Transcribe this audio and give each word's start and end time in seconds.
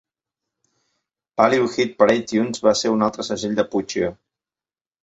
Value 1.41 1.69
Hit 1.75 1.95
Parade 2.01 2.27
Tunes 2.33 2.65
va 2.69 2.75
ser 2.81 2.95
un 2.99 3.09
altre 3.11 3.31
segell 3.31 3.57
de 3.63 3.69
Puccio. 3.77 4.15